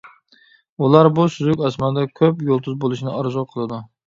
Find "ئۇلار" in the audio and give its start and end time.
0.85-1.09